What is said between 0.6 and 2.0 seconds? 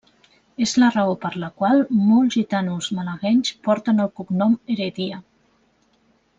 És la raó per la qual